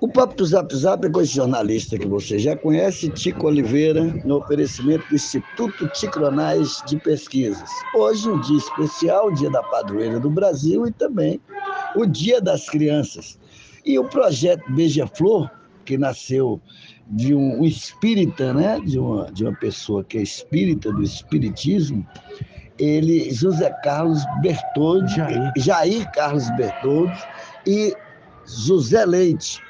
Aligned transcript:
O 0.00 0.08
Papo 0.08 0.34
do 0.34 0.46
Zap 0.46 0.74
Zap 0.74 1.06
é 1.06 1.10
com 1.10 1.20
esse 1.20 1.34
jornalista 1.34 1.98
que 1.98 2.08
você 2.08 2.38
já 2.38 2.56
conhece, 2.56 3.10
Tico 3.10 3.48
Oliveira, 3.48 4.02
no 4.24 4.38
oferecimento 4.38 5.06
do 5.10 5.14
Instituto 5.14 5.86
Ticronais 5.88 6.82
de 6.86 6.96
Pesquisas. 6.96 7.68
Hoje, 7.94 8.30
um 8.30 8.40
dia 8.40 8.56
especial, 8.56 9.26
o 9.26 9.34
Dia 9.34 9.50
da 9.50 9.62
Padroeira 9.62 10.18
do 10.18 10.30
Brasil 10.30 10.86
e 10.86 10.90
também 10.90 11.38
o 11.94 12.06
Dia 12.06 12.40
das 12.40 12.66
Crianças. 12.70 13.38
E 13.84 13.98
o 13.98 14.04
projeto 14.04 14.64
Beija-Flor, 14.72 15.50
que 15.84 15.98
nasceu 15.98 16.58
de 17.06 17.34
um, 17.34 17.60
um 17.60 17.64
espírita, 17.66 18.54
né? 18.54 18.80
de, 18.80 18.98
uma, 18.98 19.30
de 19.30 19.44
uma 19.44 19.54
pessoa 19.54 20.02
que 20.02 20.16
é 20.16 20.22
espírita 20.22 20.90
do 20.90 21.02
espiritismo, 21.02 22.06
ele, 22.78 23.30
José 23.34 23.68
Carlos 23.84 24.22
Bertoldi, 24.40 25.14
Jair, 25.14 25.52
Jair 25.58 26.10
Carlos 26.12 26.48
Bertoldi 26.56 27.22
e 27.66 27.94
José 28.46 29.04
Leite 29.04 29.60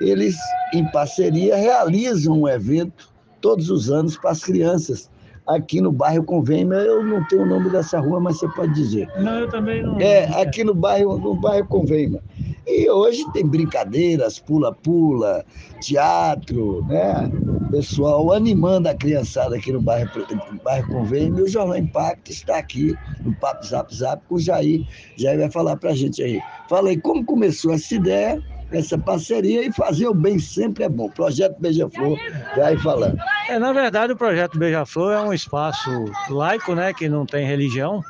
eles, 0.00 0.36
em 0.72 0.84
parceria, 0.90 1.56
realizam 1.56 2.40
um 2.40 2.48
evento 2.48 3.12
todos 3.40 3.70
os 3.70 3.90
anos 3.90 4.16
para 4.16 4.30
as 4.30 4.42
crianças. 4.42 5.10
Aqui 5.46 5.80
no 5.80 5.90
bairro 5.90 6.22
Convênio, 6.22 6.74
eu 6.74 7.04
não 7.04 7.24
tenho 7.26 7.42
o 7.42 7.46
nome 7.46 7.70
dessa 7.70 7.98
rua, 7.98 8.20
mas 8.20 8.38
você 8.38 8.48
pode 8.48 8.72
dizer. 8.72 9.08
Não, 9.18 9.40
eu 9.40 9.48
também 9.48 9.82
não. 9.82 9.98
É, 9.98 10.26
aqui 10.40 10.62
no 10.62 10.74
bairro, 10.74 11.18
no 11.18 11.34
bairro 11.34 11.66
Convênio. 11.66 12.22
E 12.66 12.88
hoje 12.88 13.24
tem 13.32 13.44
brincadeiras, 13.44 14.38
pula-pula, 14.38 15.44
teatro, 15.80 16.84
né? 16.86 17.28
Pessoal 17.70 18.32
animando 18.32 18.88
a 18.88 18.94
criançada 18.94 19.56
aqui 19.56 19.72
no 19.72 19.80
bairro, 19.80 20.08
bairro 20.62 20.88
Convênio. 20.88 21.40
E 21.40 21.42
o 21.42 21.48
Jornal 21.48 21.78
Impacto 21.78 22.30
está 22.30 22.58
aqui 22.58 22.94
no 23.24 23.34
Papo 23.34 23.66
Zap 23.66 23.92
Zap 23.92 24.22
com 24.28 24.36
o 24.36 24.40
Jair. 24.40 24.86
Jair 25.16 25.38
vai 25.38 25.50
falar 25.50 25.76
para 25.76 25.90
a 25.90 25.94
gente 25.94 26.22
aí. 26.22 26.40
Falei 26.68 26.96
como 26.96 27.24
começou 27.24 27.72
essa 27.72 27.92
ideia 27.92 28.40
essa 28.72 28.96
parceria 28.96 29.66
e 29.66 29.72
fazer 29.72 30.06
o 30.06 30.14
bem 30.14 30.38
sempre 30.38 30.84
é 30.84 30.88
bom. 30.88 31.08
Projeto 31.08 31.58
Beija-Flor, 31.60 32.18
vai 32.56 32.76
falando. 32.78 33.18
É, 33.48 33.58
na 33.58 33.72
verdade, 33.72 34.12
o 34.12 34.16
Projeto 34.16 34.58
Beija-Flor 34.58 35.12
é 35.12 35.20
um 35.20 35.32
espaço 35.32 35.90
laico, 36.28 36.74
né, 36.74 36.92
que 36.92 37.08
não 37.08 37.26
tem 37.26 37.46
religião, 37.46 38.02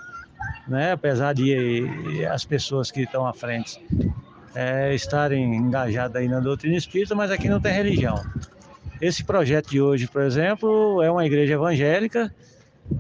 né, 0.69 0.93
apesar 0.93 1.33
de 1.33 1.87
as 2.31 2.45
pessoas 2.45 2.91
que 2.91 3.03
estão 3.03 3.27
à 3.27 3.33
frente 3.33 3.81
é, 4.55 4.95
estarem 4.95 5.55
engajadas 5.55 6.21
aí 6.21 6.29
na 6.29 6.41
doutrina 6.41 6.77
espírita, 6.77 7.15
mas 7.15 7.31
aqui 7.31 7.49
não 7.49 7.61
tem 7.61 7.73
religião. 7.73 8.23
Esse 9.01 9.25
projeto 9.25 9.71
de 9.71 9.81
hoje, 9.81 10.07
por 10.07 10.23
exemplo, 10.23 11.03
é 11.03 11.11
uma 11.11 11.25
igreja 11.25 11.55
evangélica 11.55 12.33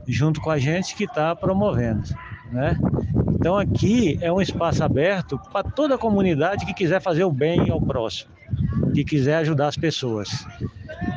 junto 0.06 0.40
com 0.40 0.50
a 0.50 0.58
gente 0.58 0.94
que 0.94 1.04
está 1.04 1.34
promovendo, 1.34 2.02
né? 2.50 2.76
Então 3.34 3.56
aqui 3.56 4.18
é 4.20 4.32
um 4.32 4.40
espaço 4.40 4.84
aberto 4.84 5.38
para 5.52 5.68
toda 5.68 5.94
a 5.94 5.98
comunidade 5.98 6.66
que 6.66 6.74
quiser 6.74 7.00
fazer 7.00 7.24
o 7.24 7.32
bem 7.32 7.70
ao 7.70 7.80
próximo, 7.80 8.30
que 8.94 9.04
quiser 9.04 9.36
ajudar 9.36 9.68
as 9.68 9.76
pessoas. 9.76 10.46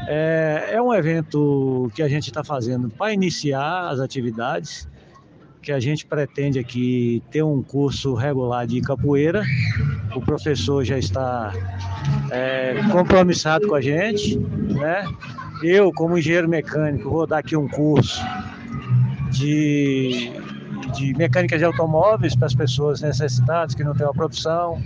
É, 0.07 0.69
é 0.71 0.81
um 0.81 0.93
evento 0.93 1.91
que 1.95 2.01
a 2.01 2.07
gente 2.07 2.27
está 2.27 2.43
fazendo 2.43 2.89
para 2.89 3.13
iniciar 3.13 3.89
as 3.89 3.99
atividades, 3.99 4.87
que 5.61 5.71
a 5.71 5.79
gente 5.79 6.05
pretende 6.05 6.59
aqui 6.59 7.23
ter 7.31 7.43
um 7.43 7.61
curso 7.61 8.13
regular 8.13 8.67
de 8.67 8.81
capoeira. 8.81 9.43
O 10.15 10.21
professor 10.21 10.83
já 10.83 10.97
está 10.97 11.53
é, 12.29 12.81
compromissado 12.91 13.67
com 13.67 13.75
a 13.75 13.81
gente, 13.81 14.37
né? 14.37 15.05
Eu, 15.63 15.91
como 15.93 16.17
engenheiro 16.17 16.49
mecânico, 16.49 17.09
vou 17.09 17.25
dar 17.25 17.37
aqui 17.39 17.55
um 17.55 17.67
curso 17.67 18.21
de 19.31 20.31
de 20.94 21.13
mecânica 21.16 21.58
de 21.58 21.63
automóveis 21.63 22.36
para 22.36 22.47
as 22.47 22.55
pessoas 22.55 23.02
necessitadas 23.02 23.75
que 23.75 23.83
não 23.83 23.94
têm 23.94 24.05
uma 24.05 24.13
profissão. 24.13 24.81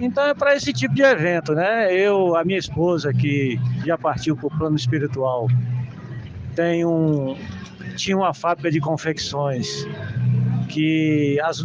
Então 0.00 0.24
é 0.24 0.34
para 0.34 0.56
esse 0.56 0.72
tipo 0.72 0.94
de 0.94 1.02
evento, 1.02 1.54
né? 1.54 1.94
Eu, 1.94 2.36
a 2.36 2.44
minha 2.44 2.58
esposa 2.58 3.12
que 3.12 3.58
já 3.84 3.96
partiu 3.96 4.36
para 4.36 4.46
o 4.46 4.50
plano 4.50 4.76
espiritual, 4.76 5.48
tem 6.56 6.84
um, 6.84 7.36
tinha 7.96 8.16
uma 8.16 8.34
fábrica 8.34 8.70
de 8.70 8.80
confecções 8.80 9.86
que 10.68 11.38
as, 11.40 11.64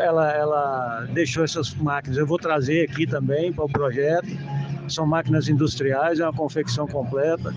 ela, 0.00 0.32
ela 0.32 1.06
deixou 1.12 1.44
essas 1.44 1.72
máquinas. 1.74 2.18
Eu 2.18 2.26
vou 2.26 2.38
trazer 2.38 2.88
aqui 2.90 3.06
também 3.06 3.52
para 3.52 3.64
o 3.64 3.68
projeto. 3.68 4.28
São 4.88 5.06
máquinas 5.06 5.48
industriais, 5.48 6.18
é 6.18 6.24
uma 6.24 6.32
confecção 6.32 6.86
completa 6.86 7.54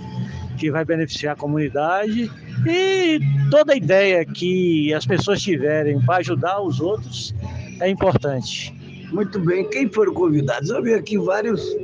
que 0.62 0.70
vai 0.70 0.86
beneficiar 0.86 1.34
a 1.34 1.36
comunidade 1.36 2.32
e 2.68 3.20
toda 3.50 3.76
ideia 3.76 4.24
que 4.24 4.94
as 4.94 5.08
pessoas 5.08 5.42
tiverem 5.42 6.00
para 6.02 6.18
ajudar 6.18 6.62
os 6.62 6.80
outros 6.80 7.34
é 7.80 7.90
importante. 7.90 8.72
Muito 9.12 9.40
bem. 9.40 9.68
Quem 9.70 9.90
foram 9.90 10.14
convidados? 10.14 10.70
Eu 10.70 10.84
vi 10.84 10.94
aqui 10.94 11.18
vários 11.18 11.76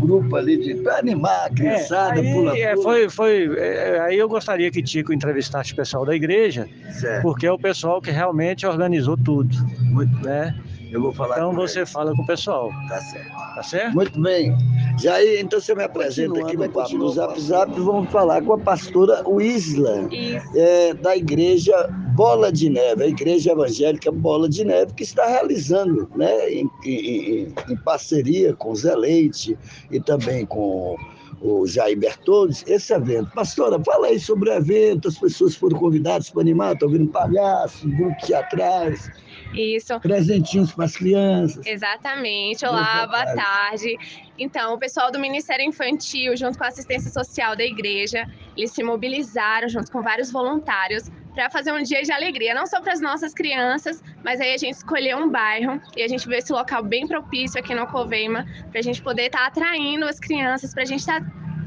grupos 0.00 0.34
ali 0.34 0.74
para 0.82 0.98
animar 0.98 1.46
a 1.46 1.50
criançada, 1.50 2.20
é, 2.20 2.32
pula, 2.32 2.58
é, 2.58 2.76
foi, 2.76 3.08
foi, 3.08 3.56
é, 3.56 4.00
Aí 4.00 4.18
eu 4.18 4.28
gostaria 4.28 4.68
que 4.68 4.82
Tico 4.82 5.12
entrevistasse 5.12 5.72
o 5.72 5.76
pessoal 5.76 6.04
da 6.04 6.14
igreja, 6.14 6.68
certo. 6.98 7.22
porque 7.22 7.46
é 7.46 7.52
o 7.52 7.58
pessoal 7.58 8.02
que 8.02 8.10
realmente 8.10 8.66
organizou 8.66 9.16
tudo. 9.16 9.56
Muito 9.92 10.12
né? 10.22 10.54
Eu 10.90 11.02
vou 11.02 11.12
falar 11.12 11.36
Então 11.36 11.52
você 11.52 11.80
ele. 11.80 11.86
fala 11.86 12.14
com 12.14 12.22
o 12.22 12.26
pessoal. 12.26 12.70
Tá 12.88 13.00
certo. 13.00 13.30
Tá 13.54 13.62
certo? 13.62 13.94
Muito 13.94 14.20
bem. 14.20 14.56
Jair, 14.98 15.40
então 15.40 15.60
você 15.60 15.74
me 15.74 15.82
apresenta 15.84 16.40
aqui 16.40 16.56
no 16.56 16.68
papo 16.70 16.96
do 16.98 17.08
Zap 17.10 17.40
Zap. 17.40 17.70
Vamos 17.80 18.10
falar 18.10 18.42
com 18.42 18.54
a 18.54 18.58
pastora 18.58 19.22
Wisla, 19.28 20.08
é, 20.54 20.94
da 20.94 21.16
igreja 21.16 21.74
Bola 22.16 22.50
de 22.50 22.68
Neve, 22.70 23.04
a 23.04 23.06
igreja 23.06 23.52
evangélica 23.52 24.10
Bola 24.10 24.48
de 24.48 24.64
Neve, 24.64 24.92
que 24.94 25.02
está 25.04 25.26
realizando, 25.26 26.08
né, 26.16 26.50
em, 26.50 26.68
em, 26.84 27.54
em 27.70 27.76
parceria 27.84 28.54
com 28.54 28.70
o 28.72 28.76
Zé 28.76 28.94
Leite 28.96 29.56
e 29.90 30.00
também 30.00 30.44
com 30.46 30.96
o 31.40 31.66
Jair 31.66 31.98
Bertoldes, 31.98 32.64
esse 32.66 32.92
evento. 32.92 33.30
Pastora, 33.32 33.82
fala 33.84 34.08
aí 34.08 34.18
sobre 34.18 34.50
o 34.50 34.52
evento, 34.52 35.08
as 35.08 35.18
pessoas 35.18 35.54
foram 35.54 35.78
convidadas 35.78 36.30
para 36.30 36.42
animar, 36.42 36.74
estão 36.74 36.88
vindo 36.88 37.10
palhaços, 37.10 37.82
grupos 37.94 38.26
teatrais. 38.26 39.10
Isso. 39.54 39.98
Presentinhos 40.00 40.72
para 40.72 40.84
as 40.84 40.96
crianças. 40.96 41.64
Exatamente. 41.66 42.66
Olá, 42.66 43.06
boa 43.06 43.24
tarde. 43.24 43.36
tarde. 43.36 43.98
Então, 44.38 44.74
o 44.74 44.78
pessoal 44.78 45.10
do 45.10 45.18
Ministério 45.18 45.64
Infantil, 45.64 46.36
junto 46.36 46.58
com 46.58 46.64
a 46.64 46.68
assistência 46.68 47.10
social 47.10 47.56
da 47.56 47.64
igreja, 47.64 48.26
eles 48.56 48.72
se 48.72 48.82
mobilizaram 48.82 49.68
junto 49.68 49.90
com 49.90 50.02
vários 50.02 50.30
voluntários 50.30 51.10
para 51.38 51.48
fazer 51.50 51.70
um 51.70 51.80
dia 51.80 52.02
de 52.02 52.10
alegria, 52.10 52.52
não 52.52 52.66
só 52.66 52.80
para 52.80 52.92
as 52.92 53.00
nossas 53.00 53.32
crianças, 53.32 54.02
mas 54.24 54.40
aí 54.40 54.54
a 54.54 54.58
gente 54.58 54.74
escolheu 54.74 55.18
um 55.18 55.30
bairro 55.30 55.80
e 55.96 56.02
a 56.02 56.08
gente 56.08 56.26
viu 56.26 56.36
esse 56.36 56.52
local 56.52 56.82
bem 56.82 57.06
propício 57.06 57.60
aqui 57.60 57.72
no 57.76 57.86
Coveima, 57.86 58.44
para 58.72 58.80
a 58.80 58.82
gente 58.82 59.00
poder 59.00 59.26
estar 59.26 59.42
tá 59.42 59.46
atraindo 59.46 60.04
as 60.04 60.18
crianças, 60.18 60.74
para 60.74 60.82
a 60.82 60.86
gente 60.86 60.98
estar 60.98 61.20
tá 61.20 61.26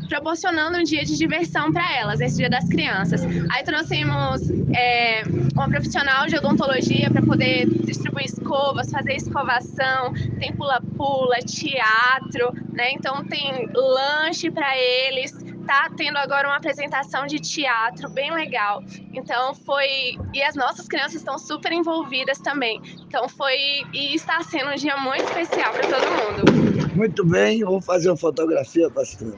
proporcionando 0.10 0.78
um 0.78 0.84
dia 0.84 1.06
de 1.06 1.18
diversão 1.18 1.72
para 1.72 1.90
elas, 1.96 2.20
esse 2.20 2.36
Dia 2.36 2.50
das 2.50 2.68
Crianças. 2.68 3.22
Aí 3.50 3.64
trouxemos 3.64 4.42
é, 4.76 5.24
uma 5.54 5.70
profissional 5.70 6.28
de 6.28 6.36
odontologia 6.36 7.10
para 7.10 7.22
poder 7.22 7.66
distribuir 7.86 8.26
escovas, 8.26 8.92
fazer 8.92 9.14
escovação, 9.14 10.14
tem 10.38 10.52
pula-pula, 10.52 11.38
teatro, 11.38 12.54
né? 12.74 12.92
Então 12.92 13.24
tem 13.24 13.70
lanche 13.74 14.52
para 14.52 14.78
eles. 14.78 15.32
Tá 15.66 15.90
tendo 15.96 16.18
agora 16.18 16.48
uma 16.48 16.58
apresentação 16.58 17.26
de 17.26 17.40
teatro 17.40 18.10
bem 18.10 18.34
legal. 18.34 18.84
Então 19.14 19.54
foi. 19.54 20.18
E 20.34 20.44
as 20.44 20.56
nossas 20.56 20.88
crianças 20.88 21.16
estão 21.16 21.38
super 21.38 21.72
envolvidas 21.72 22.40
também. 22.40 22.82
Então 23.08 23.28
foi. 23.30 23.84
E 23.94 24.16
está 24.16 24.42
sendo 24.44 24.72
um 24.72 24.76
dia 24.76 24.98
muito 24.98 25.24
especial 25.26 25.72
para 25.72 25.84
todo 25.84 26.06
mundo. 26.12 26.96
Muito 26.96 27.26
bem, 27.26 27.64
vamos 27.64 27.86
fazer 27.86 28.10
uma 28.10 28.18
fotografia, 28.18 28.90
pastor. 28.90 29.34